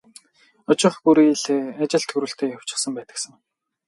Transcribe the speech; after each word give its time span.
Очих 0.73 0.95
бүрий 1.03 1.29
л 1.39 1.43
ажил 1.87 2.03
төрөлтэй 2.11 2.49
явчихсан 2.57 2.91
байдаг 2.97 3.17
сан. 3.25 3.33